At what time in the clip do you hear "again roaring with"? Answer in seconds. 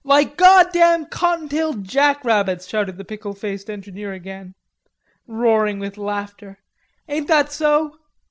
4.13-5.95